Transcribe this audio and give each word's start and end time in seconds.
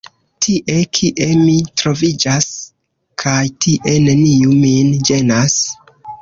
Tie, 0.43 0.77
kie 0.99 1.27
mi 1.41 1.53
troviĝas 1.81 2.47
kaj 3.25 3.43
kie 3.67 3.95
neniu 4.07 4.57
min 4.65 4.91
ĝenas. 5.11 5.61